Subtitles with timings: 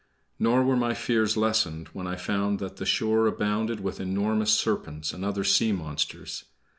[0.39, 5.13] Nor were my fears lessened when I found that the shore abounded with enormous serpents
[5.13, 6.45] and other sea monsters.